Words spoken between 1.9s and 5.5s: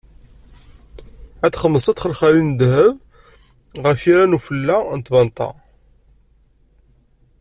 n txelxalin n ddheb ɣef yiran n ufella n tbanta.